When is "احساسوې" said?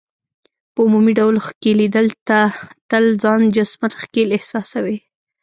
4.37-4.97